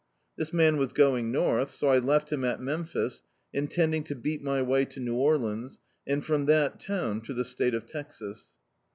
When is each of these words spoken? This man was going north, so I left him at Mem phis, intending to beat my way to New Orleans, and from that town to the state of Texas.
This 0.35 0.51
man 0.51 0.77
was 0.77 0.93
going 0.93 1.31
north, 1.31 1.69
so 1.69 1.89
I 1.89 1.99
left 1.99 2.31
him 2.31 2.43
at 2.43 2.59
Mem 2.59 2.85
phis, 2.85 3.21
intending 3.53 4.03
to 4.05 4.15
beat 4.15 4.41
my 4.41 4.59
way 4.63 4.83
to 4.83 4.99
New 4.99 5.13
Orleans, 5.15 5.79
and 6.07 6.25
from 6.25 6.47
that 6.47 6.79
town 6.79 7.21
to 7.21 7.35
the 7.35 7.45
state 7.45 7.75
of 7.75 7.85
Texas. 7.85 8.47